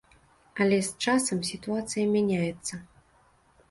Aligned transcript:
Але 0.65 0.79
з 0.87 0.91
часам 1.11 1.43
сітуацыя 1.53 2.09
мяняецца. 2.19 2.85